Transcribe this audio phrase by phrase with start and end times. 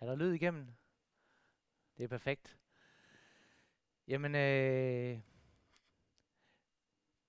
[0.00, 0.66] Er der lyd igennem?
[1.96, 2.58] Det er perfekt.
[4.08, 5.20] Jamen, øh,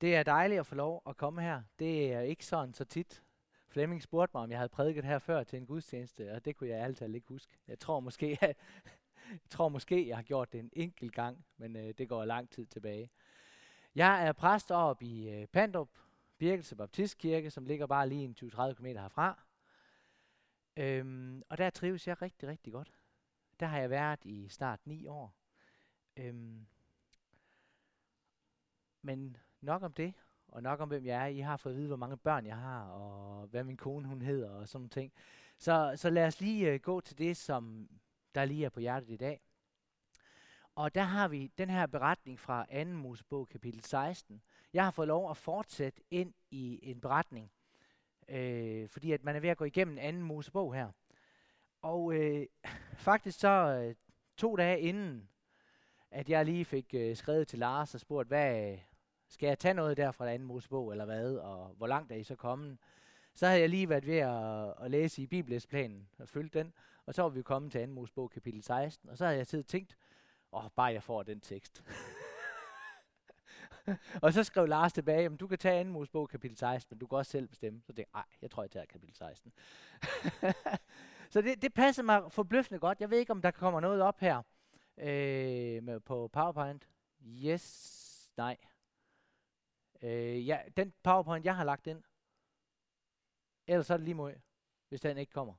[0.01, 1.61] det er dejligt at få lov at komme her.
[1.79, 3.23] Det er ikke sådan så tit.
[3.67, 6.69] Flemming spurgte mig, om jeg havde prædiket her før til en gudstjeneste, og det kunne
[6.69, 7.57] jeg altid ikke huske.
[7.67, 8.55] Jeg tror måske, jeg,
[9.43, 12.49] jeg tror måske, jeg har gjort det en enkelt gang, men øh, det går lang
[12.49, 13.11] tid tilbage.
[13.95, 15.89] Jeg er præst op i øh, Pandrup,
[16.37, 19.48] Birkelse Baptistkirke, som ligger bare lige en 20-30 km herfra.
[20.77, 22.93] Øhm, og der trives jeg rigtig, rigtig godt.
[23.59, 25.35] Der har jeg været i snart ni år.
[26.17, 26.67] Øhm,
[29.01, 30.13] men nok om det,
[30.47, 31.25] og nok om hvem jeg er.
[31.25, 34.21] I har fået at vide, hvor mange børn jeg har, og hvad min kone hun
[34.21, 35.13] hedder, og sådan ting.
[35.57, 37.89] Så, så lad os lige øh, gå til det, som
[38.35, 39.41] der lige er på hjertet i dag.
[40.75, 42.89] Og der har vi den her beretning fra 2.
[42.89, 44.41] Mosebog, kapitel 16.
[44.73, 47.51] Jeg har fået lov at fortsætte ind i en beretning,
[48.29, 50.91] øh, fordi at man er ved at gå igennem anden Mosebog her.
[51.81, 52.45] Og øh,
[53.07, 53.95] faktisk så øh,
[54.37, 55.29] to dage inden,
[56.11, 58.77] at jeg lige fik øh, skrevet til Lars og spurgt, hvad
[59.27, 62.23] skal jeg tage noget der fra anden Mosebog eller hvad, og hvor langt er I
[62.23, 62.77] så kommet?
[63.35, 66.73] Så havde jeg lige været ved at, at læse i Bibelesplanen og følge den,
[67.05, 69.65] og så var vi kommet til anden Mosebog kapitel 16, og så havde jeg siddet
[69.65, 69.97] og tænkt,
[70.51, 71.83] åh, oh, bare jeg får den tekst.
[74.23, 77.07] og så skrev Lars tilbage, at du kan tage anden Mosebog kapitel 16, men du
[77.07, 77.81] kan også selv bestemme.
[77.81, 79.53] Så det nej, jeg tror, jeg tager kapitel 16.
[81.33, 83.01] så det, det passer mig forbløffende godt.
[83.01, 84.41] Jeg ved ikke, om der kommer noget op her
[84.97, 86.89] øh, med, på PowerPoint.
[87.21, 88.57] Yes, nej.
[90.01, 92.03] Øh, ja, den PowerPoint, jeg har lagt ind,
[93.67, 94.33] ellers så er det lige mod,
[94.89, 95.53] hvis den ikke kommer.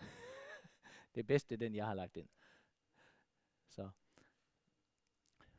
[1.14, 2.28] det bedste er den, jeg har lagt ind.
[3.68, 3.90] Så.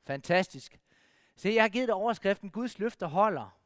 [0.06, 0.80] Fantastisk.
[1.36, 3.60] Se, jeg har givet dig overskriften, Guds løfter holder.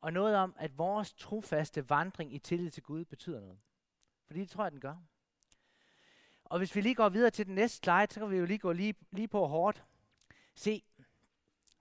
[0.00, 3.58] Og noget om, at vores trofaste vandring i tillid til Gud betyder noget.
[4.26, 4.96] Fordi det tror jeg, den gør.
[6.44, 8.58] Og hvis vi lige går videre til den næste slide, så kan vi jo lige
[8.58, 9.84] gå lige, lige på hårdt.
[10.54, 10.82] Se,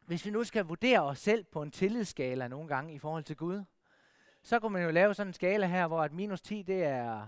[0.06, 3.36] hvis vi nu skal vurdere os selv på en tillidsskala nogle gange i forhold til
[3.36, 3.64] Gud,
[4.42, 7.28] så kunne man jo lave sådan en skala her, hvor at minus 10, det er,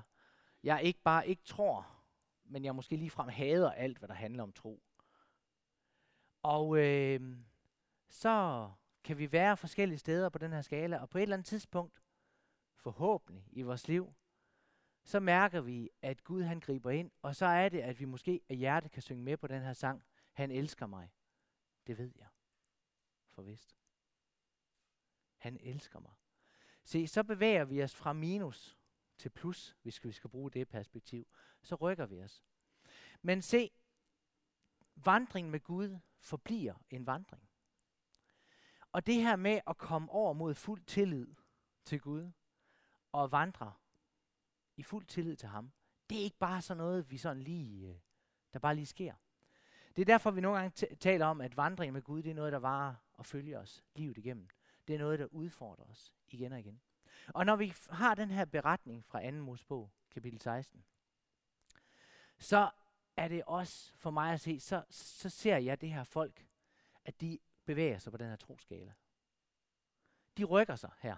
[0.63, 1.87] jeg ikke bare ikke tror,
[2.45, 4.81] men jeg måske ligefrem hader alt, hvad der handler om tro.
[6.45, 7.37] Og øh,
[8.09, 8.71] så
[9.03, 12.01] kan vi være forskellige steder på den her skala, og på et eller andet tidspunkt,
[12.75, 14.13] forhåbentlig i vores liv,
[15.03, 18.41] så mærker vi, at Gud han griber ind, og så er det, at vi måske
[18.49, 21.11] af hjertet kan synge med på den her sang, Han elsker mig.
[21.87, 22.27] Det ved jeg.
[23.27, 23.77] For vist.
[25.37, 26.13] Han elsker mig.
[26.83, 28.77] Se, så bevæger vi os fra minus
[29.17, 31.27] til plus, hvis vi skal bruge det perspektiv.
[31.61, 32.43] Så rykker vi os.
[33.21, 33.71] Men se,
[34.95, 37.49] vandringen med Gud forbliver en vandring.
[38.91, 41.27] Og det her med at komme over mod fuld tillid
[41.83, 42.31] til Gud
[43.11, 43.73] og vandre
[44.77, 45.71] i fuld tillid til ham,
[46.09, 47.95] det er ikke bare sådan noget, vi sådan lige, øh,
[48.53, 49.13] der bare lige sker.
[49.95, 52.53] Det er derfor, vi nogle gange taler om, at vandring med Gud, det er noget,
[52.53, 54.47] der varer og følger os livet igennem.
[54.87, 56.81] Det er noget, der udfordrer os igen og igen.
[57.33, 59.31] Og når vi har den her beretning fra 2.
[59.31, 60.85] Mosebog, kapitel 16,
[62.37, 62.69] så
[63.17, 66.47] er det også for mig at se, så, så ser jeg det her folk,
[67.05, 68.93] at de bevæger sig på den her troskala.
[70.37, 71.15] De rykker sig her.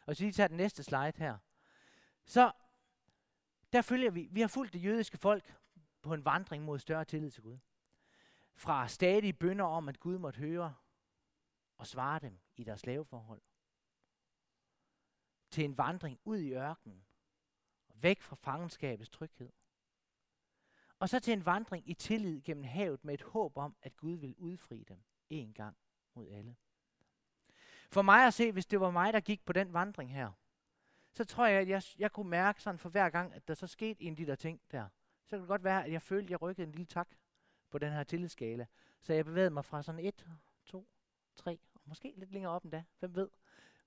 [0.00, 1.38] Og hvis vi tager den næste slide her,
[2.24, 2.52] så
[3.72, 5.54] der følger vi, vi har fulgt det jødiske folk
[6.02, 7.58] på en vandring mod større tillid til Gud.
[8.54, 10.74] Fra stadige bønder om, at Gud måtte høre
[11.78, 13.42] og svare dem i deres slaveforhold.
[15.50, 17.06] Til en vandring ud i ørkenen,
[17.94, 19.52] væk fra fangenskabets tryghed.
[20.98, 24.12] Og så til en vandring i tillid gennem havet med et håb om, at Gud
[24.12, 24.98] vil udfri dem
[25.30, 25.76] en gang
[26.14, 26.56] mod alle.
[27.90, 30.32] For mig at se, hvis det var mig, der gik på den vandring her,
[31.12, 33.66] så tror jeg, at jeg, jeg kunne mærke sådan for hver gang, at der så
[33.66, 34.88] skete en af de der ting der.
[35.26, 37.08] Så kunne det godt være, at jeg følte, at jeg rykkede en lille tak
[37.70, 38.66] på den her tillidsskala.
[39.02, 40.26] Så jeg bevægede mig fra sådan 1,
[40.66, 40.88] 2,
[41.36, 43.28] 3, og måske lidt længere op end da, hvem ved.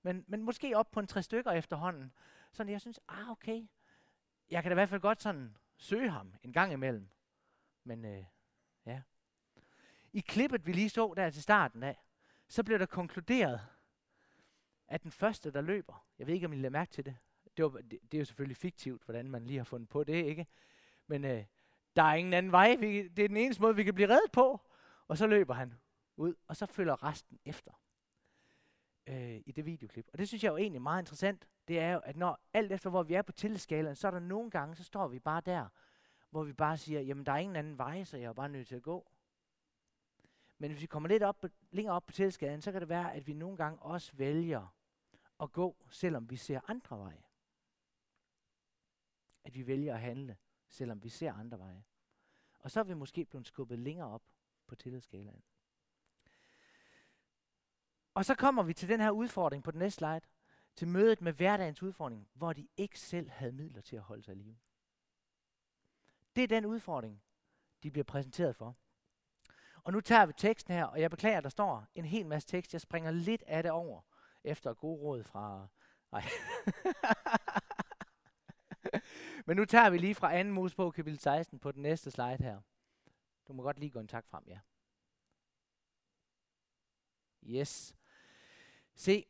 [0.02, 2.12] Men, men måske op på en tre stykker efterhånden.
[2.52, 3.68] Sådan jeg synes, ah okay,
[4.50, 7.08] jeg kan da i hvert fald godt sådan søge ham en gang imellem.
[7.84, 8.24] Men øh,
[8.86, 9.02] ja.
[10.12, 12.02] I klippet, vi lige så der til starten af,
[12.48, 13.60] så blev der konkluderet,
[14.88, 17.16] at den første, der løber, jeg ved ikke, om I lader mærke til det,
[17.56, 20.24] det, var, det, det er jo selvfølgelig fiktivt, hvordan man lige har fundet på det,
[20.24, 20.46] ikke?
[21.06, 21.44] Men øh,
[21.96, 22.76] der er ingen anden vej.
[22.76, 24.60] Vi, det er den eneste måde, vi kan blive reddet på.
[25.08, 25.74] Og så løber han
[26.16, 27.72] ud, og så følger resten efter
[29.10, 30.08] øh, i det videoklip.
[30.12, 31.48] Og det synes jeg jo egentlig meget interessant.
[31.68, 34.18] Det er jo, at når alt efter, hvor vi er på tillidsskalaen, så er der
[34.18, 35.68] nogle gange, så står vi bare der,
[36.30, 38.68] hvor vi bare siger, jamen der er ingen anden vej, så jeg er bare nødt
[38.68, 39.10] til at gå.
[40.58, 43.26] Men hvis vi kommer lidt op, længere op på tillidsskalaen, så kan det være, at
[43.26, 44.74] vi nogle gange også vælger
[45.40, 47.22] at gå, selvom vi ser andre veje.
[49.44, 50.36] at vi vælger at handle,
[50.68, 51.84] selvom vi ser andre veje.
[52.58, 54.22] Og så er vi måske blevet skubbet længere op
[54.66, 55.42] på tillidsskalaen.
[58.20, 60.20] Og så kommer vi til den her udfordring på den næste slide,
[60.76, 64.32] til mødet med hverdagens udfordring, hvor de ikke selv havde midler til at holde sig
[64.32, 64.58] i live.
[66.36, 67.22] Det er den udfordring,
[67.82, 68.76] de bliver præsenteret for.
[69.84, 72.48] Og nu tager vi teksten her, og jeg beklager, at der står en hel masse
[72.48, 72.72] tekst.
[72.72, 74.00] Jeg springer lidt af det over,
[74.44, 75.68] efter god råd fra...
[76.12, 76.24] Nej.
[79.46, 80.48] Men nu tager vi lige fra 2.
[80.48, 82.60] Mosebog kapitel 16 på den næste slide her.
[83.48, 84.58] Du må godt lige gå en tak frem, ja.
[87.42, 87.99] Yes.
[89.00, 89.26] Se,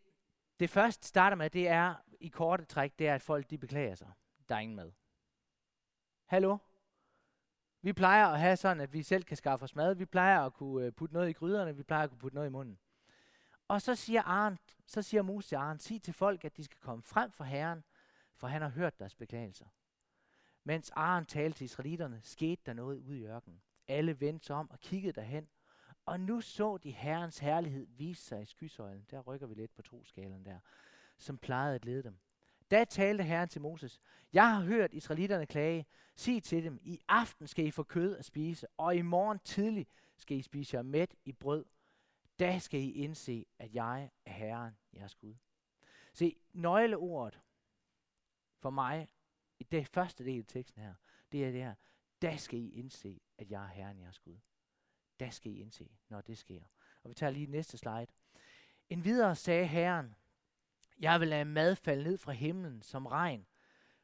[0.60, 3.94] det første starter med, det er i korte træk, det er, at folk de beklager
[3.94, 4.12] sig.
[4.48, 4.92] Der er ingen mad.
[6.26, 6.58] Hallo?
[7.82, 9.94] Vi plejer at have sådan, at vi selv kan skaffe os mad.
[9.94, 11.76] Vi plejer at kunne øh, putte noget i gryderne.
[11.76, 12.78] Vi plejer at kunne putte noget i munden.
[13.68, 16.78] Og så siger, Arndt, så siger Moses til Arndt, sig til folk, at de skal
[16.80, 17.84] komme frem for Herren,
[18.34, 19.66] for han har hørt deres beklagelser.
[20.64, 23.62] Mens Arndt talte til israelitterne, skete der noget ude i ørkenen.
[23.88, 25.48] Alle vendte sig om og kiggede derhen,
[26.10, 29.06] og nu så de Herrens herlighed vise sig i skysøjlen.
[29.10, 30.58] Der rykker vi lidt på troskalen der,
[31.18, 32.18] som plejede at lede dem.
[32.70, 34.00] Da talte Herren til Moses,
[34.32, 35.86] jeg har hørt israelitterne klage.
[36.16, 39.86] Sig til dem, i aften skal I få kød at spise, og i morgen tidlig
[40.16, 41.64] skal I spise jer mæt i brød.
[42.38, 45.34] Da skal I indse, at jeg er Herren, jeres Gud.
[46.12, 47.40] Se, nøgleordet
[48.58, 49.08] for mig
[49.58, 50.94] i det første del af teksten her,
[51.32, 51.74] det er det her.
[52.22, 54.36] Da skal I indse, at jeg er Herren, jeres Gud
[55.20, 56.62] der skal I indse, når det sker.
[57.02, 58.06] Og vi tager lige næste slide.
[58.88, 60.14] En videre sagde Herren,
[61.00, 63.46] jeg vil lade mad falde ned fra himlen som regn.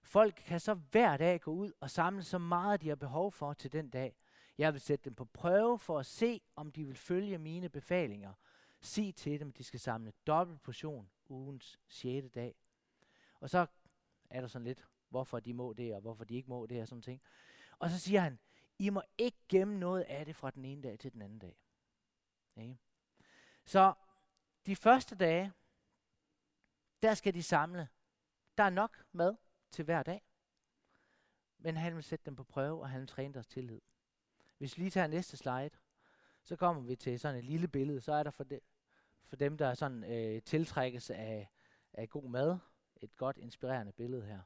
[0.03, 3.53] Folk kan så hver dag gå ud og samle så meget, de har behov for
[3.53, 4.17] til den dag.
[4.59, 8.33] Jeg vil sætte dem på prøve for at se, om de vil følge mine befalinger.
[8.81, 12.31] Sig til dem, at de skal samle dobbelt portion ugens 6.
[12.35, 12.55] dag.
[13.41, 13.67] Og så
[14.31, 16.89] er der sådan lidt, hvorfor de må det, og hvorfor de ikke må det, og
[16.89, 17.23] sådan ting.
[17.79, 18.39] Og så siger han,
[18.79, 21.59] i må ikke gemme noget af det fra den ene dag til den anden dag.
[22.57, 22.77] Okay?
[23.65, 23.95] Så
[24.67, 25.53] de første dage,
[27.03, 27.89] der skal de samle.
[28.59, 29.37] Der er nok mad
[29.71, 30.23] til hver dag.
[31.59, 33.81] Men han vil sætte dem på prøve, og han vil træne deres tillid.
[34.59, 35.71] Hvis vi lige tager næste slide,
[36.43, 38.01] så kommer vi til sådan et lille billede.
[38.01, 38.61] Så er der for, de,
[39.25, 41.51] for dem, der er sådan øh, tiltrækkes af,
[41.93, 42.59] af god mad,
[42.97, 44.41] et godt inspirerende billede her.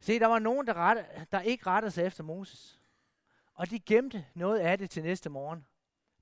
[0.00, 2.77] Se, der var nogen, der, rette, der ikke rettede sig efter Moses.
[3.58, 5.66] Og de gemte noget af det til næste morgen.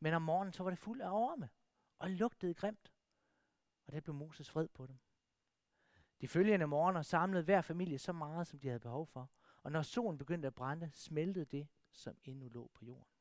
[0.01, 1.49] Men om morgenen, så var det fuld af orme.
[1.99, 2.93] Og lugtede grimt.
[3.87, 4.99] Og det blev Moses fred på dem.
[6.21, 9.31] De følgende morgener samlede hver familie så meget, som de havde behov for.
[9.63, 13.13] Og når solen begyndte at brænde, smeltede det, som endnu lå på jorden.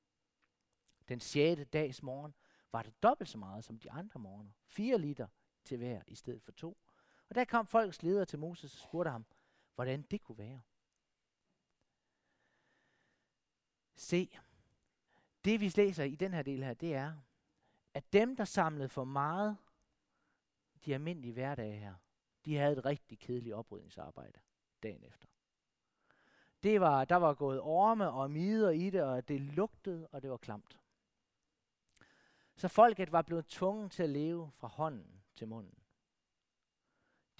[1.07, 2.33] Den sjette dags morgen
[2.71, 4.51] var det dobbelt så meget som de andre morgener.
[4.65, 5.27] Fire liter
[5.63, 6.77] til hver i stedet for to.
[7.29, 9.25] Og der kom folks leder til Moses og spurgte ham,
[9.75, 10.61] hvordan det kunne være.
[13.95, 14.37] Se,
[15.45, 17.13] det vi læser i den her del her, det er,
[17.93, 19.57] at dem, der samlede for meget,
[20.85, 21.95] de almindelige hverdage her,
[22.45, 24.39] de havde et rigtig kedeligt oprydningsarbejde
[24.83, 25.27] dagen efter.
[26.63, 30.31] Det var, der var gået orme og mider i det, og det lugtede, og det
[30.31, 30.79] var klamt.
[32.55, 35.79] Så folket var blevet tvunget til at leve fra hånden til munden.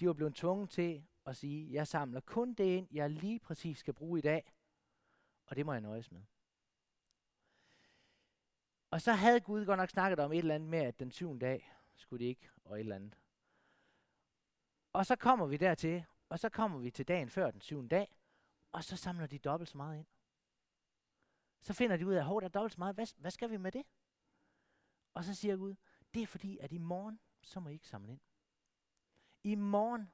[0.00, 3.78] De var blevet tvunget til at sige, jeg samler kun det ind, jeg lige præcis
[3.78, 4.52] skal bruge i dag,
[5.46, 6.22] og det må jeg nøjes med.
[8.96, 11.46] Og så havde Gud godt nok snakket om et eller andet med, at den syvende
[11.46, 13.18] dag skulle de ikke, og et eller andet.
[14.92, 18.18] Og så kommer vi dertil, og så kommer vi til dagen før den syvende dag,
[18.72, 20.06] og så samler de dobbelt så meget ind.
[21.60, 23.56] Så finder de ud af, at der er dobbelt så meget, hvad, hvad skal vi
[23.56, 23.82] med det?
[25.14, 25.74] Og så siger Gud,
[26.14, 28.20] det er fordi, at i morgen, så må I ikke samle ind.
[29.44, 30.12] I morgen,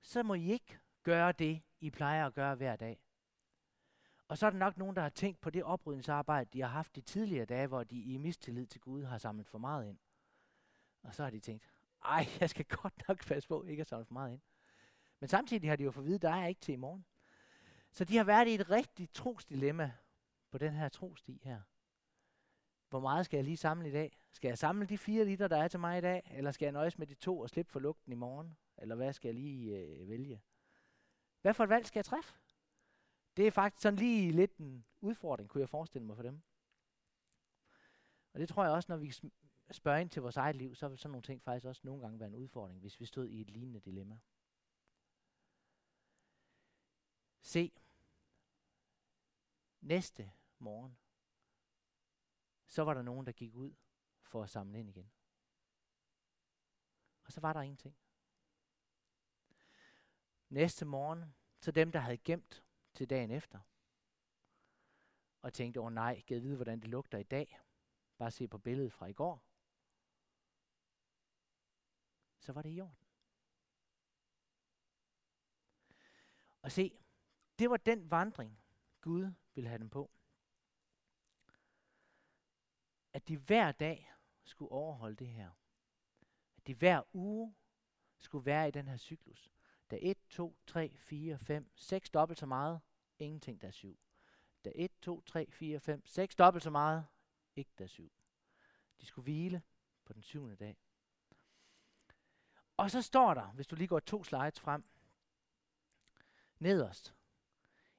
[0.00, 3.03] så må I ikke gøre det, I plejer at gøre hver dag.
[4.28, 6.96] Og så er der nok nogen, der har tænkt på det oprydningsarbejde, de har haft
[6.96, 9.98] de tidligere dage, hvor de i mistillid til Gud har samlet for meget ind.
[11.02, 11.64] Og så har de tænkt,
[12.04, 14.40] ej, jeg skal godt nok passe på ikke at samle for meget ind.
[15.20, 17.04] Men samtidig har de jo fået at vide, der er ikke til i morgen.
[17.92, 19.92] Så de har været i et rigtigt trosdilemma
[20.50, 21.60] på den her trosti her.
[22.88, 24.16] Hvor meget skal jeg lige samle i dag?
[24.32, 26.30] Skal jeg samle de fire liter, der er til mig i dag?
[26.30, 28.56] Eller skal jeg nøjes med de to og slippe for lugten i morgen?
[28.78, 30.42] Eller hvad skal jeg lige øh, vælge?
[31.42, 32.34] Hvad for et valg skal jeg træffe?
[33.36, 36.42] Det er faktisk sådan lige lidt en udfordring, kunne jeg forestille mig for dem.
[38.32, 39.12] Og det tror jeg også, når vi
[39.70, 42.20] spørger ind til vores eget liv, så vil sådan nogle ting faktisk også nogle gange
[42.20, 44.20] være en udfordring, hvis vi stod i et lignende dilemma.
[47.40, 47.72] Se,
[49.80, 50.98] næste morgen,
[52.66, 53.74] så var der nogen, der gik ud
[54.22, 55.12] for at samle ind igen.
[57.24, 57.96] Og så var der ingenting.
[60.48, 63.60] Næste morgen, så dem, der havde gemt til dagen efter.
[65.42, 67.60] Og tænkte, åh oh, nej, jeg vide, hvordan det lugter i dag.
[68.18, 69.44] Bare se på billedet fra i går.
[72.38, 73.08] Så var det i orden.
[76.62, 76.98] Og se,
[77.58, 78.60] det var den vandring,
[79.00, 80.10] Gud ville have dem på.
[83.12, 84.12] At de hver dag
[84.44, 85.50] skulle overholde det her.
[86.56, 87.54] At de hver uge
[88.18, 89.50] skulle være i den her cyklus.
[89.94, 92.80] Der er 1, 2, 3, 4, 5, 6 dobbelt så meget,
[93.18, 93.98] ingenting der er 7.
[94.64, 97.06] Der er 1, 2, 3, 4, 5, 6 dobbelt så meget,
[97.56, 98.12] ikke der er 7.
[99.00, 99.62] De skulle hvile
[100.04, 100.76] på den syvende dag.
[102.76, 104.84] Og så står der, hvis du lige går to slides frem,
[106.58, 107.14] nederst.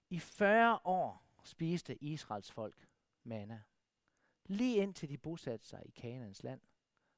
[0.10, 2.88] I 40 år spiste Israels folk
[3.24, 3.64] manna.
[4.46, 6.62] Lige indtil de bosatte sig i Kanaans land,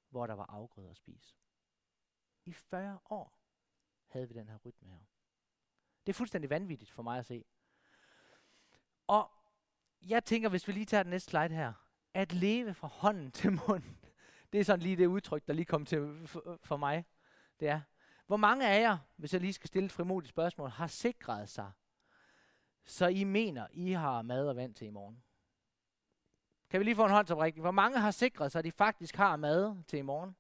[0.10, 1.36] hvor der var afgrøder at spise.
[2.46, 3.37] I 40 år
[4.08, 5.00] havde vi den her rytme her.
[6.06, 7.46] Det er fuldstændig vanvittigt for mig at se.
[9.08, 9.32] Og
[10.02, 11.74] jeg tænker, hvis vi lige tager den næste slide her.
[12.14, 14.00] At leve fra hånden til munden.
[14.54, 17.06] Det er sådan lige det udtryk, der lige kom til for, for mig.
[17.60, 17.82] Det er,
[18.28, 21.72] hvor mange af jer, hvis jeg lige skal stille et frimodigt spørgsmål, har sikret sig,
[22.86, 25.24] så I mener, I har mad og vand til i morgen?
[26.70, 27.62] Kan vi lige få en håndsoprækning?
[27.62, 30.36] Hvor mange har sikret sig, at de faktisk har mad til i morgen?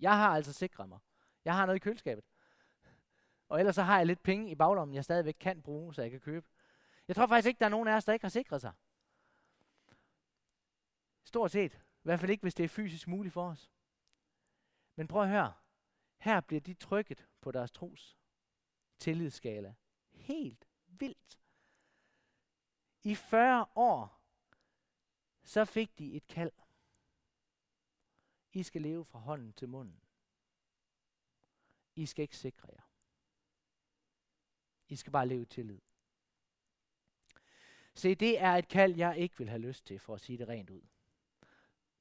[0.00, 0.98] Jeg har altså sikret mig.
[1.44, 2.24] Jeg har noget i køleskabet.
[3.52, 6.10] Og ellers så har jeg lidt penge i baglommen, jeg stadigvæk kan bruge, så jeg
[6.10, 6.46] kan købe.
[7.08, 8.72] Jeg tror faktisk ikke, der er nogen af os, der ikke har sikret sig.
[11.24, 11.74] Stort set.
[11.74, 13.72] I hvert fald ikke, hvis det er fysisk muligt for os.
[14.96, 15.52] Men prøv at høre.
[16.18, 18.18] Her bliver de trykket på deres tros
[18.98, 19.74] tillidsskala.
[20.10, 21.40] Helt vildt.
[23.02, 24.22] I 40 år,
[25.42, 26.52] så fik de et kald.
[28.52, 30.02] I skal leve fra hånden til munden.
[31.94, 32.91] I skal ikke sikre jer.
[34.92, 35.80] I skal bare leve i tillid.
[37.94, 40.48] Se, det er et kald, jeg ikke vil have lyst til, for at sige det
[40.48, 40.80] rent ud.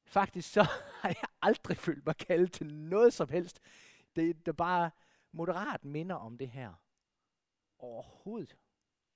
[0.06, 0.64] Faktisk så
[1.02, 3.60] har jeg aldrig følt mig kaldet til noget som helst.
[4.16, 4.92] Det, det bare
[5.32, 6.74] moderat minder om det her.
[7.80, 8.58] Overhovedet.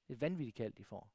[0.09, 1.11] Et vanvittigt kald, de får.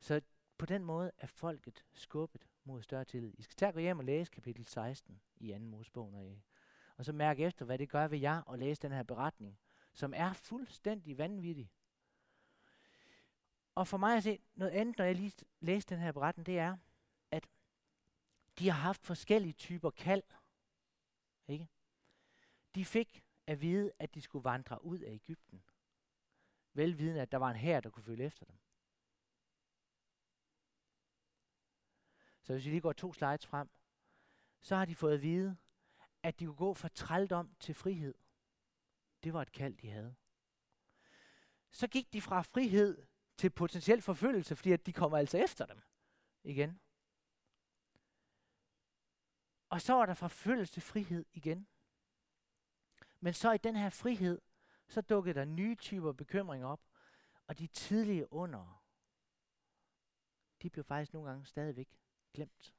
[0.00, 0.20] Så
[0.58, 3.34] på den måde er folket skubbet mod større tillid.
[3.38, 5.58] I skal tage gå hjem og læse kapitel 16 i 2.
[5.58, 6.42] Mosebog, når I,
[6.96, 9.58] og så mærke efter, hvad det gør ved jer at læse den her beretning,
[9.92, 11.70] som er fuldstændig vanvittig.
[13.74, 16.58] Og for mig at se, noget andet, når jeg lige læste den her beretning, det
[16.58, 16.76] er,
[17.30, 17.48] at
[18.58, 20.22] de har haft forskellige typer kald.
[21.48, 21.68] Ikke?
[22.74, 25.64] De fik at vide, at de skulle vandre ud af Ægypten.
[26.72, 28.58] Velvidende, at der var en hær, der kunne følge efter dem.
[32.42, 33.70] Så hvis vi lige går to slides frem,
[34.60, 35.56] så har de fået at vide,
[36.22, 38.14] at de kunne gå fra trældom til frihed.
[39.22, 40.14] Det var et kald, de havde.
[41.70, 45.82] Så gik de fra frihed til potentiel forfølgelse, fordi at de kommer altså efter dem
[46.42, 46.80] igen.
[49.68, 51.68] Og så var der forfølgelse til frihed igen.
[53.20, 54.40] Men så i den her frihed,
[54.88, 56.80] så dukkede der nye typer bekymringer op,
[57.46, 58.84] og de tidlige under,
[60.62, 61.88] de blev faktisk nogle gange stadigvæk
[62.34, 62.74] glemt.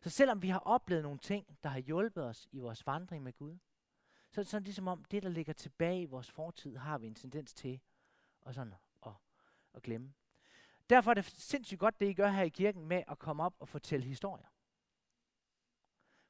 [0.00, 3.32] Så selvom vi har oplevet nogle ting, der har hjulpet os i vores vandring med
[3.32, 3.58] Gud,
[4.30, 7.06] så er det sådan ligesom om, det der ligger tilbage i vores fortid, har vi
[7.06, 7.80] en tendens til
[8.40, 8.74] og sådan,
[9.06, 9.12] at,
[9.74, 10.14] at glemme.
[10.90, 13.56] Derfor er det sindssygt godt, det I gør her i kirken med at komme op
[13.58, 14.46] og fortælle historier.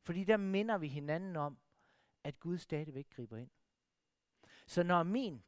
[0.03, 1.59] Fordi der minder vi hinanden om,
[2.25, 3.51] at Gud stadigvæk griber ind.
[4.67, 5.45] Så når min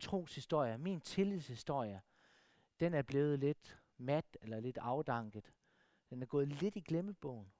[0.00, 2.02] troshistorie, min tillidshistorie,
[2.80, 5.52] den er blevet lidt mat eller lidt afdanket,
[6.10, 7.52] den er gået lidt i glemmebogen,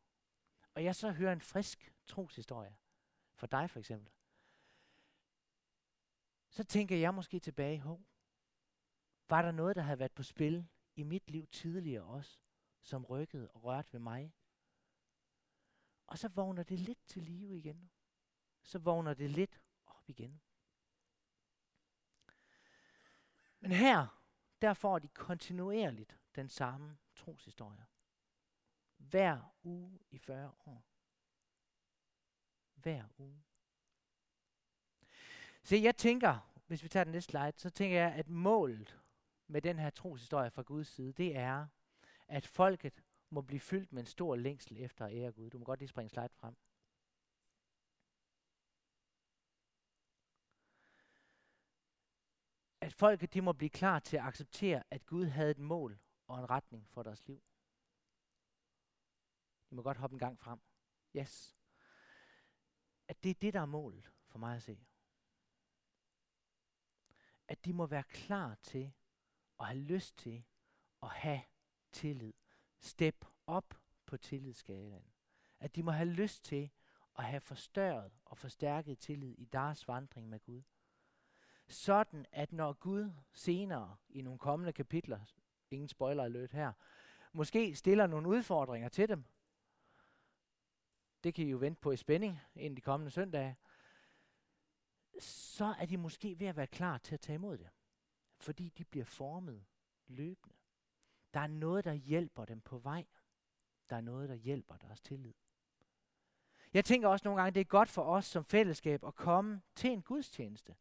[0.75, 2.77] og jeg så hører en frisk troshistorie,
[3.43, 4.13] for dig for eksempel,
[6.49, 8.05] så tænker jeg måske tilbage, hov,
[9.29, 12.39] var der noget, der havde været på spil i mit liv tidligere også,
[12.81, 14.35] som rykkede og rørte ved mig?
[16.07, 17.91] Og så vågner det lidt til live igen.
[18.63, 20.43] Så vågner det lidt op igen.
[23.61, 24.23] Men her,
[24.63, 27.87] der får de kontinuerligt den samme troshistorie.
[28.97, 30.92] Hver uge i 40 år.
[32.83, 33.43] Hver uge.
[35.63, 39.01] Se, jeg tænker, hvis vi tager den næste slide, så tænker jeg, at målet
[39.47, 41.67] med den her troshistorie fra Guds side, det er,
[42.29, 45.51] at folket må blive fyldt med en stor længsel efter at ære Gud.
[45.51, 46.57] Du må godt lige springe slide frem.
[52.81, 56.39] At folket de må blive klar til at acceptere, at Gud havde et mål og
[56.39, 57.43] en retning for deres liv.
[59.71, 60.61] I må godt hoppe en gang frem.
[61.17, 61.57] Yes.
[63.13, 64.79] At det er det, der er målet for mig at se.
[67.49, 68.93] at de må være klar til
[69.59, 70.45] og have lyst til
[71.03, 71.41] at have
[71.93, 72.33] tillid.
[72.79, 73.75] Step op
[74.07, 75.13] på tillidsskalaen.
[75.61, 76.71] At de må have lyst til
[77.19, 80.63] at have forstørret og forstærket tillid i deres vandring med Gud.
[81.69, 85.21] Sådan at når Gud senere i nogle kommende kapitler,
[85.71, 86.73] ingen spoiler alert her,
[87.33, 89.25] måske stiller nogle udfordringer til dem,
[91.25, 93.57] det kan I jo vente på i spænding ind de kommende søndage,
[95.19, 97.69] så er de måske ved at være klar til at tage imod det.
[98.39, 99.65] Fordi de bliver formet
[100.07, 100.57] løbende.
[101.35, 103.07] Der er noget, der hjælper dem på vej.
[103.91, 105.35] Der er noget, der hjælper deres tillid.
[106.75, 109.63] Jeg tænker også nogle gange, at det er godt for os som fællesskab at komme
[109.75, 110.77] til en gudstjeneste.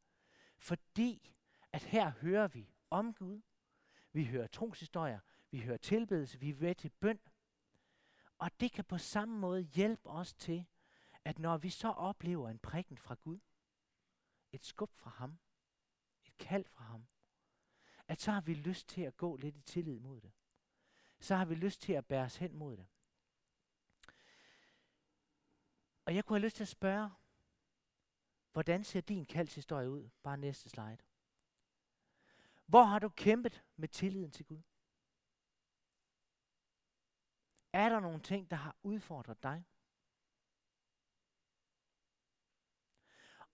[0.58, 1.36] Fordi
[1.74, 3.42] at her hører vi om Gud.
[4.14, 5.20] Vi hører troshistorier.
[5.52, 6.40] Vi hører tilbedelse.
[6.40, 7.20] Vi er til bøn.
[8.42, 10.66] Og det kan på samme måde hjælpe os til,
[11.26, 13.40] at når vi så oplever en prikken fra Gud,
[14.52, 15.40] et skub fra ham,
[16.26, 17.08] et kald fra ham,
[18.08, 20.32] at så har vi lyst til at gå lidt i tillid mod det.
[21.20, 22.88] Så har vi lyst til at bære os hen mod det.
[26.06, 27.10] Og jeg kunne have lyst til at spørge,
[28.52, 30.10] hvordan ser din kaldshistorie ud?
[30.24, 30.98] Bare næste slide.
[32.66, 34.62] Hvor har du kæmpet med tilliden til Gud?
[37.74, 39.66] Er der nogle ting, der har udfordret dig?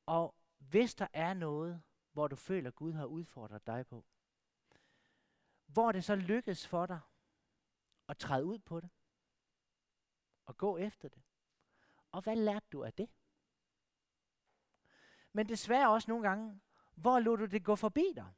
[0.06, 4.06] Og hvis der er noget, hvor du føler, at Gud har udfordret dig på,
[5.66, 7.00] hvor det så lykkes for dig
[8.10, 8.90] at træde ud på det,
[10.46, 11.24] og gå efter det.
[12.12, 13.10] Og hvad lærte du af det?
[15.32, 16.62] Men desværre også nogle gange,
[16.96, 18.34] hvor lod du det gå forbi dig?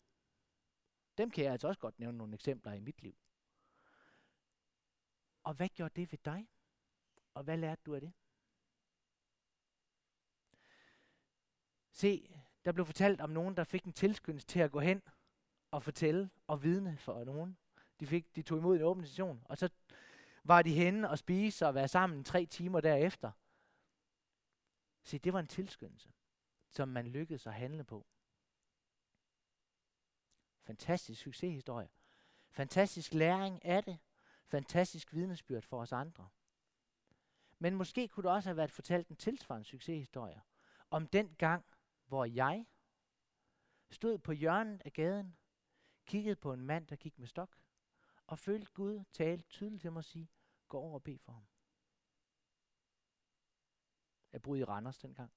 [1.17, 3.17] Dem kan jeg altså også godt nævne nogle eksempler i mit liv.
[5.43, 6.49] Og hvad gjorde det ved dig?
[7.33, 8.13] Og hvad lærte du af det?
[11.91, 15.01] Se, der blev fortalt om nogen, der fik en tilskyndelse til at gå hen
[15.71, 17.57] og fortælle og vidne for nogen.
[17.99, 19.69] De, fik, de tog imod en åben session, og så
[20.43, 23.31] var de henne og spise og være sammen tre timer derefter.
[25.03, 26.11] Se, det var en tilskyndelse,
[26.69, 28.05] som man lykkedes at handle på.
[30.61, 31.89] Fantastisk succeshistorie.
[32.49, 33.99] Fantastisk læring af det.
[34.49, 36.29] Fantastisk vidnesbyrd for os andre.
[37.59, 40.41] Men måske kunne det også have været fortalt en tilsvarende succeshistorie
[40.89, 41.65] om den gang,
[42.05, 42.65] hvor jeg
[43.91, 45.37] stod på hjørnet af gaden,
[46.05, 47.57] kiggede på en mand, der gik med stok,
[48.27, 50.29] og følte Gud tale tydeligt til mig og sige,
[50.67, 51.47] gå over og bed for ham.
[54.31, 55.31] Jeg boede i Randers dengang,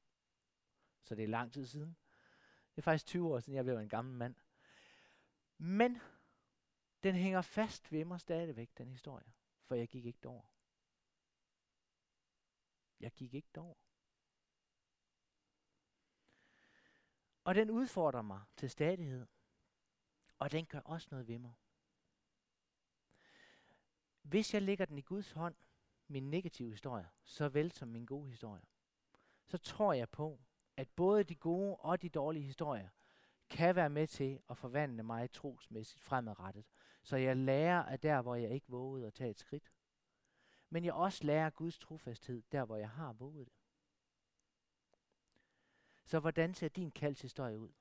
[1.02, 1.96] så det er lang tid siden.
[2.70, 4.34] Det er faktisk 20 år siden, jeg blev en gammel mand.
[5.58, 6.00] Men
[7.02, 10.44] den hænger fast ved mig stadigvæk, den historie, for jeg gik ikke derover.
[13.00, 13.76] Jeg gik ikke derover.
[17.44, 19.26] Og den udfordrer mig til stadighed.
[20.38, 21.52] Og den gør også noget ved mig.
[24.22, 25.54] Hvis jeg lægger den i Guds hånd,
[26.08, 28.62] min negative historie, såvel som min gode historie,
[29.44, 30.40] så tror jeg på,
[30.76, 32.88] at både de gode og de dårlige historier
[33.50, 36.64] kan være med til at forvandle mig trosmæssigt fremadrettet,
[37.02, 39.72] så jeg lærer af der, hvor jeg ikke vågede at tage et skridt.
[40.70, 43.58] Men jeg også lærer Guds trofasthed der, hvor jeg har våget det.
[46.04, 47.72] Så hvordan ser din kaldshistorie ud?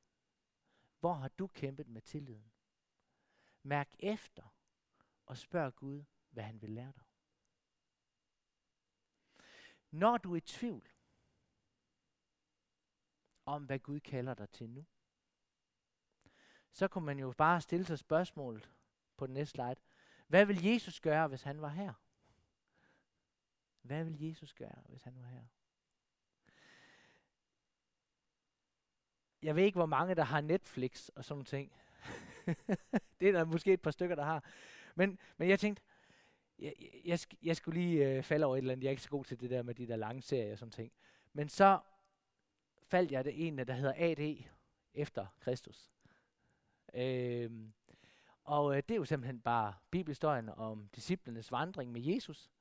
[1.00, 2.52] Hvor har du kæmpet med tilliden?
[3.64, 4.56] Mærk efter
[5.26, 7.04] og spørg Gud, hvad han vil lære dig.
[9.92, 10.90] Når du er i tvivl
[13.46, 14.86] om, hvad Gud kalder dig til nu,
[16.72, 18.72] så kunne man jo bare stille sig spørgsmålet
[19.22, 19.76] på den næste slide.
[20.28, 21.94] Hvad vil Jesus gøre, hvis han var her?
[23.82, 25.44] Hvad vil Jesus gøre, hvis han var her?
[29.42, 31.72] Jeg ved ikke, hvor mange, der har Netflix og sådan ting.
[33.20, 34.44] det er der måske et par stykker, der har.
[34.96, 35.84] Men, men jeg tænkte,
[36.60, 36.74] jeg,
[37.06, 38.84] jeg, jeg skulle lige øh, falde over et eller andet.
[38.84, 40.72] Jeg er ikke så god til det der med de der lange serier og sådan
[40.72, 40.92] ting.
[41.34, 41.80] Men så
[42.84, 44.44] faldt jeg det ene, der hedder AD
[44.94, 45.92] efter Kristus.
[46.94, 47.74] Øhm,
[48.44, 52.52] og øh, det er jo simpelthen bare bibelhistorien om disciplenes vandring med Jesus.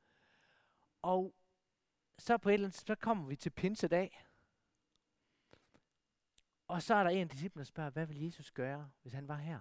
[1.03, 1.35] Og
[2.19, 4.27] så på et eller andet så kommer vi til pinsedag.
[6.67, 9.29] Og så er der en af disciplene, der spørger, hvad vil Jesus gøre, hvis han
[9.29, 9.61] var her?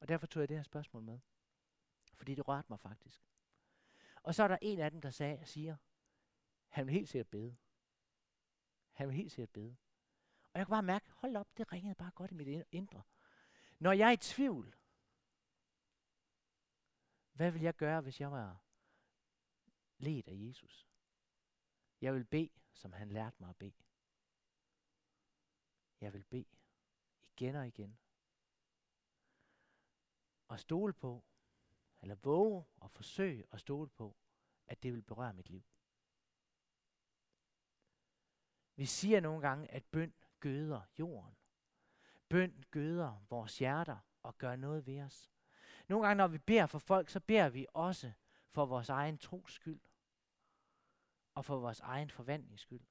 [0.00, 1.18] Og derfor tog jeg det her spørgsmål med.
[2.14, 3.22] Fordi det rørte mig faktisk.
[4.22, 5.76] Og så er der en af dem, der sagde, siger,
[6.68, 7.56] han vil helt sikkert bede.
[8.92, 9.76] Han vil helt sikkert bede.
[10.52, 13.02] Og jeg kunne bare mærke, hold op, det ringede bare godt i mit indre.
[13.78, 14.76] Når jeg er i tvivl,
[17.32, 18.64] hvad vil jeg gøre, hvis jeg var
[19.98, 20.88] ledt af Jesus?
[22.00, 23.82] Jeg vil bede, som han lærte mig at bede.
[26.00, 26.56] Jeg vil bede
[27.22, 27.98] igen og igen
[30.48, 31.24] Og stole på,
[32.00, 34.16] eller våge og forsøge at stole på,
[34.66, 35.62] at det vil berøre mit liv.
[38.76, 41.36] Vi siger nogle gange, at bøn gøder jorden.
[42.28, 45.31] Bøn gøder vores hjerter og gør noget ved os.
[45.92, 48.12] Nogle gange, når vi beder for folk, så beder vi også
[48.50, 49.80] for vores egen tros skyld
[51.34, 52.84] og for vores egen forvandlings skyld.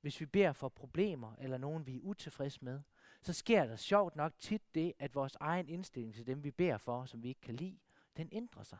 [0.00, 2.82] Hvis vi beder for problemer eller nogen, vi er utilfredse med,
[3.22, 6.78] så sker der sjovt nok tit det, at vores egen indstilling til dem, vi beder
[6.78, 7.78] for, som vi ikke kan lide,
[8.16, 8.78] den ændrer sig.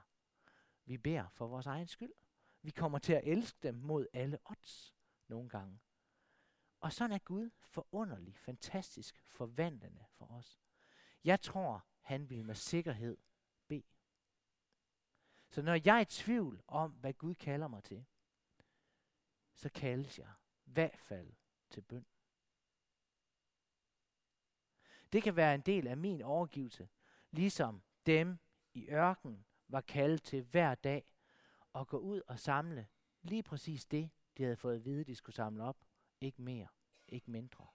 [0.85, 2.13] Vi beder for vores egen skyld.
[2.63, 4.95] Vi kommer til at elske dem mod alle odds
[5.29, 5.81] nogle gange.
[6.81, 10.61] Og sådan er Gud forunderlig, fantastisk, forvandlende for os.
[11.25, 13.17] Jeg tror, han vil med sikkerhed.
[15.55, 18.05] Så når jeg er i tvivl om, hvad Gud kalder mig til,
[19.55, 20.33] så kaldes jeg
[20.67, 21.33] i hvert fald
[21.71, 22.07] til bøn.
[25.13, 26.89] Det kan være en del af min overgivelse,
[27.31, 28.39] ligesom dem
[28.73, 31.05] i ørken var kaldet til hver dag
[31.75, 32.87] at gå ud og samle
[33.23, 35.85] lige præcis det, de havde fået at vide, de skulle samle op.
[36.21, 36.69] Ikke mere,
[37.09, 37.67] ikke mindre.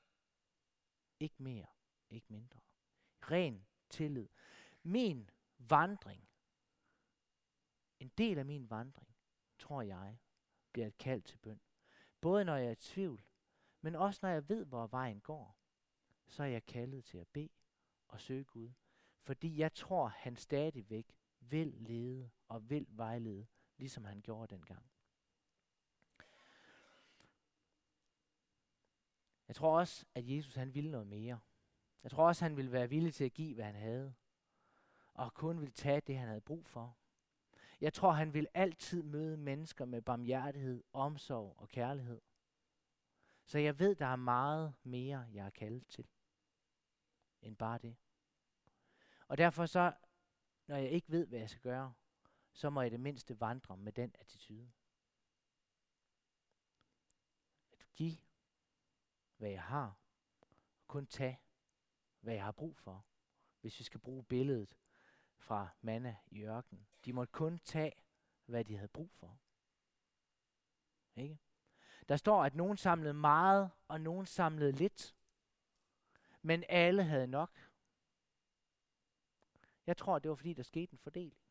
[1.19, 1.67] Ikke mere,
[2.09, 2.59] ikke mindre.
[3.21, 4.27] Ren tillid.
[4.83, 6.28] Min vandring,
[7.99, 9.15] en del af min vandring,
[9.59, 10.17] tror jeg,
[10.71, 11.61] bliver et kald til bøn.
[12.21, 13.23] Både når jeg er i tvivl,
[13.81, 15.57] men også når jeg ved, hvor vejen går,
[16.27, 17.49] så er jeg kaldet til at bede
[18.07, 18.71] og søge Gud.
[19.21, 24.91] Fordi jeg tror, han stadigvæk vil lede og vil vejlede, ligesom han gjorde dengang.
[29.47, 31.39] Jeg tror også, at Jesus han ville noget mere.
[32.03, 34.13] Jeg tror også, han ville være villig til at give, hvad han havde.
[35.13, 36.97] Og kun ville tage det, han havde brug for.
[37.81, 42.21] Jeg tror, han vil altid møde mennesker med barmhjertighed, omsorg og kærlighed.
[43.45, 46.07] Så jeg ved, der er meget mere, jeg er kaldet til,
[47.41, 47.95] end bare det.
[49.27, 49.93] Og derfor så,
[50.67, 51.93] når jeg ikke ved, hvad jeg skal gøre,
[52.51, 54.71] så må jeg det mindste vandre med den attitude.
[57.79, 58.17] At give,
[59.37, 59.99] hvad jeg har,
[60.77, 61.39] og kun tage,
[62.19, 63.05] hvad jeg har brug for.
[63.61, 64.77] Hvis vi skal bruge billedet
[65.39, 66.87] fra manna i ørkenen.
[67.05, 67.93] De måtte kun tage,
[68.45, 69.39] hvad de havde brug for.
[71.15, 71.39] Ikke?
[72.09, 75.15] Der står, at nogen samlede meget, og nogen samlede lidt.
[76.41, 77.69] Men alle havde nok.
[79.87, 81.41] Jeg tror, det var fordi, der skete en fordeling.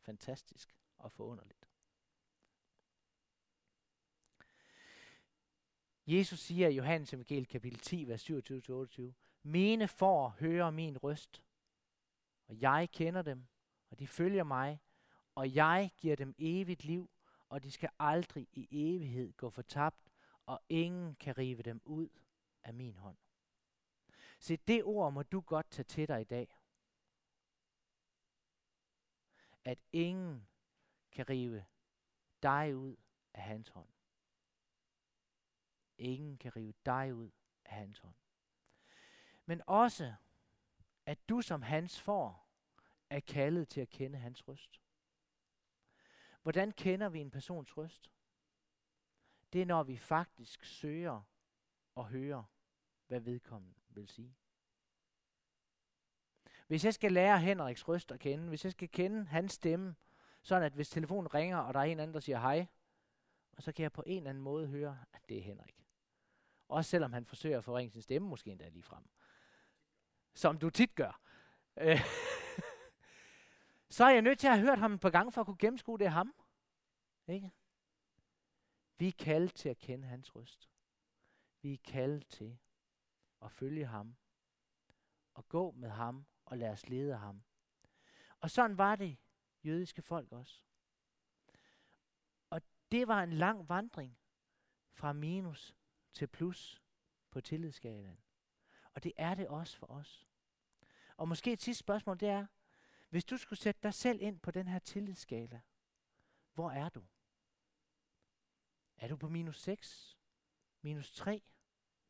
[0.00, 1.68] Fantastisk og forunderligt.
[6.06, 9.02] Jesus siger i Johannes Evangeliet kapitel 10, vers 27-28,
[9.42, 11.43] Mine får høre min røst,
[12.46, 13.46] og jeg kender dem,
[13.90, 14.80] og de følger mig,
[15.34, 17.10] og jeg giver dem evigt liv,
[17.48, 20.10] og de skal aldrig i evighed gå fortabt,
[20.46, 22.08] og ingen kan rive dem ud
[22.62, 23.16] af min hånd.
[24.38, 26.58] Se, det ord må du godt tage til dig i dag.
[29.64, 30.48] At ingen
[31.12, 31.64] kan rive
[32.42, 32.96] dig ud
[33.34, 33.88] af hans hånd.
[35.98, 37.30] Ingen kan rive dig ud
[37.64, 38.16] af hans hånd.
[39.46, 40.14] Men også,
[41.06, 42.48] at du som hans får,
[43.10, 44.80] er kaldet til at kende hans røst.
[46.42, 48.10] Hvordan kender vi en persons røst?
[49.52, 51.22] Det er, når vi faktisk søger
[51.94, 52.42] og hører,
[53.06, 54.36] hvad vedkommende vil sige.
[56.66, 59.94] Hvis jeg skal lære Henriks røst at kende, hvis jeg skal kende hans stemme,
[60.42, 62.66] sådan at hvis telefonen ringer, og der er en anden, der siger hej,
[63.56, 65.86] og så kan jeg på en eller anden måde høre, at det er Henrik.
[66.68, 69.04] Også selvom han forsøger at forringe sin stemme, måske endda lige frem.
[70.34, 71.20] Som du tit gør.
[71.76, 72.00] Øh,
[73.96, 75.98] så er jeg nødt til at have hørt ham på gange for at kunne gennemskue,
[75.98, 76.34] det er ham.
[77.26, 77.50] Ikke?
[78.98, 80.70] Vi er kaldt til at kende hans røst.
[81.62, 82.58] Vi er kaldt til
[83.42, 84.16] at følge ham.
[85.34, 87.44] Og gå med ham og lade os lede ham.
[88.40, 89.16] Og sådan var det
[89.64, 90.62] jødiske folk også.
[92.50, 94.18] Og det var en lang vandring
[94.90, 95.74] fra minus
[96.12, 96.82] til plus
[97.30, 98.24] på tillidsskalaen.
[98.92, 100.23] Og det er det også for os.
[101.16, 102.46] Og måske et sidste spørgsmål, det er,
[103.08, 105.60] hvis du skulle sætte dig selv ind på den her tillidsskala,
[106.54, 107.04] hvor er du?
[108.96, 110.18] Er du på minus 6,
[110.82, 111.42] minus 3,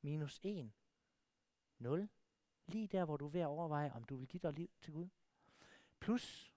[0.01, 0.73] minus 1,
[1.79, 2.09] 0?
[2.67, 4.93] Lige der, hvor du er ved at overveje, om du vil give dig liv til
[4.93, 5.09] Gud.
[6.01, 6.53] Plus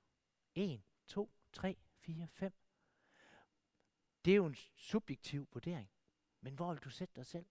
[0.55, 2.53] 1, 2, 3, 4, 5.
[4.25, 5.89] Det er jo en subjektiv vurdering.
[6.41, 7.45] Men hvor vil du sætte dig selv?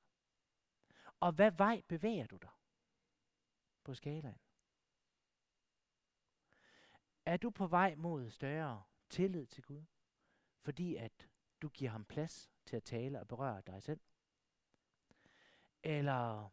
[1.20, 2.50] Og hvad vej bevæger du dig
[3.84, 4.38] på skalaen?
[7.26, 9.84] Er du på vej mod større tillid til Gud,
[10.60, 11.28] fordi at
[11.62, 14.00] du giver ham plads til at tale og berøre dig selv?
[15.82, 16.50] Eller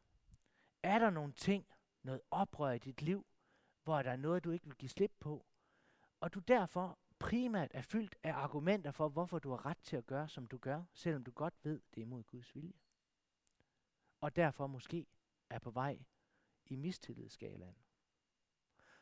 [0.84, 1.68] er der nogle ting,
[2.04, 3.26] noget oprør i dit liv,
[3.84, 5.46] hvor der er noget, du ikke vil give slip på,
[6.20, 10.06] og du derfor primært er fyldt af argumenter for, hvorfor du har ret til at
[10.06, 12.80] gøre, som du gør, selvom du godt ved, det er imod Guds vilje.
[14.22, 15.08] Og derfor måske
[15.50, 16.00] er på vej
[16.66, 17.78] i mistillidsskalaen.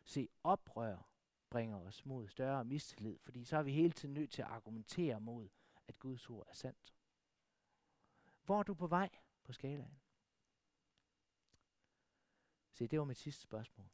[0.04, 1.11] Se, oprør
[1.52, 5.20] bringer os mod større mistillid, fordi så er vi hele tiden nødt til at argumentere
[5.20, 5.50] mod,
[5.88, 6.96] at Guds ord er sandt.
[8.44, 9.10] Hvor er du på vej
[9.44, 10.00] på skalaen?
[12.72, 13.90] Se, det var mit sidste spørgsmål.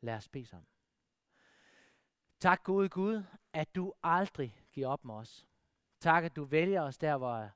[0.00, 0.68] Lad os bede sammen.
[2.40, 5.46] Tak gode Gud, at du aldrig giver op med os.
[6.00, 7.50] Tak, at du vælger os der, hvor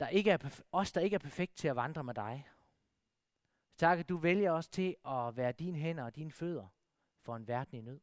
[0.00, 2.48] der ikke er os, der ikke er perfekt til at vandre med dig.
[3.76, 6.68] Tak, at du vælger os til at være dine hænder og dine fødder
[7.22, 8.00] for en verden i nød.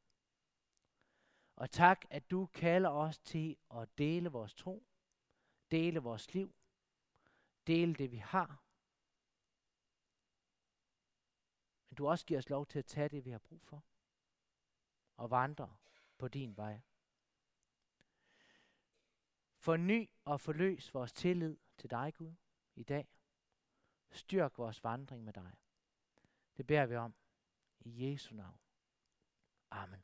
[1.55, 4.83] Og tak, at du kalder os til at dele vores tro,
[5.71, 6.55] dele vores liv,
[7.67, 8.63] dele det, vi har.
[11.89, 13.83] Men du også giver os lov til at tage det, vi har brug for,
[15.17, 15.77] og vandre
[16.17, 16.81] på din vej.
[19.57, 22.33] Forny og forløs vores tillid til dig, Gud,
[22.75, 23.07] i dag.
[24.11, 25.53] Styrk vores vandring med dig.
[26.57, 27.15] Det beder vi om
[27.79, 28.59] i Jesu navn.
[29.71, 30.03] Amen.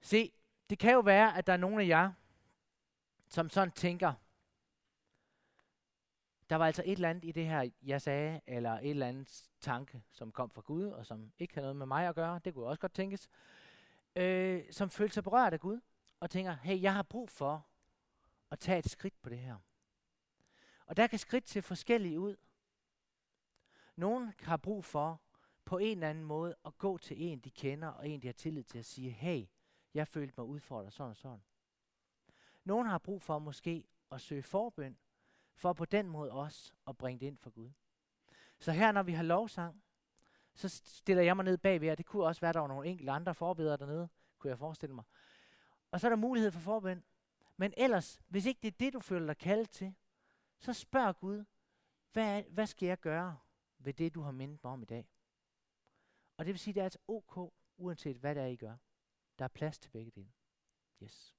[0.00, 0.32] Se,
[0.70, 2.12] det kan jo være, at der er nogle af jer,
[3.28, 4.14] som sådan tænker,
[6.50, 9.50] der var altså et eller andet i det her, jeg sagde, eller et eller andet
[9.60, 12.54] tanke, som kom fra Gud, og som ikke havde noget med mig at gøre, det
[12.54, 13.28] kunne også godt tænkes,
[14.16, 15.80] øh, som følte sig berørt af Gud,
[16.20, 17.66] og tænker, hey, jeg har brug for
[18.50, 19.56] at tage et skridt på det her.
[20.86, 22.36] Og der kan skridt se forskellige ud.
[23.96, 25.20] Nogen har brug for
[25.64, 28.32] på en eller anden måde at gå til en, de kender, og en, de har
[28.32, 29.46] tillid til at sige, hey,
[29.94, 31.42] jeg følte mig udfordret sådan og sådan.
[32.64, 34.96] Nogen har brug for måske at søge forbøn,
[35.54, 37.70] for på den måde også at bringe det ind for Gud.
[38.58, 39.82] Så her, når vi har lovsang,
[40.54, 42.88] så stiller jeg mig ned bagved, og det kunne også være, at der var nogle
[42.88, 45.04] enkelte andre forbedere dernede, kunne jeg forestille mig.
[45.90, 47.04] Og så er der mulighed for forbøn.
[47.56, 49.94] Men ellers, hvis ikke det er det, du føler dig kaldet til,
[50.58, 51.44] så spørg Gud,
[52.12, 53.38] hvad, hvad skal jeg gøre
[53.78, 55.08] ved det, du har mindet mig om i dag?
[56.36, 58.76] Og det vil sige, at det er altså ok, uanset hvad det er, I gør.
[59.38, 60.32] Der er plads til begge dele.
[61.02, 61.36] Yes.